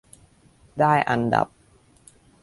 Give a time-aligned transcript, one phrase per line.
[0.79, 1.47] ได้อันดับ